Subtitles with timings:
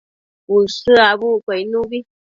[0.55, 1.99] Ushë abucquio icnubi